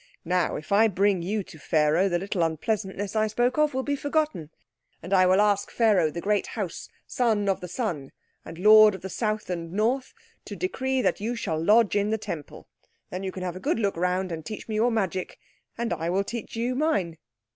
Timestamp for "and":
5.03-5.13, 8.43-8.57, 9.51-9.71, 14.31-14.43, 15.77-15.93